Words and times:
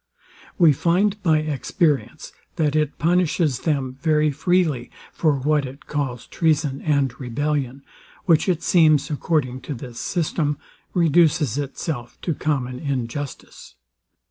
We 0.57 0.73
find 0.73 1.21
by 1.21 1.41
experience, 1.41 2.31
that 2.55 2.75
it 2.75 2.97
punishes 2.97 3.59
them 3.59 3.99
very 4.01 4.31
freely 4.31 4.89
for 5.13 5.37
what 5.37 5.63
it 5.63 5.85
calls 5.85 6.25
treason 6.25 6.81
and 6.81 7.13
rebellion, 7.19 7.83
which, 8.25 8.49
it 8.49 8.63
seems, 8.63 9.11
according 9.11 9.61
to 9.61 9.75
this 9.75 9.99
system, 9.99 10.57
reduces 10.95 11.59
itself 11.59 12.17
to 12.23 12.33
common 12.33 12.79
injustice. 12.79 13.75